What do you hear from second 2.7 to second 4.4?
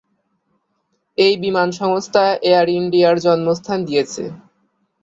India র জন্মস্থান দিয়েছে।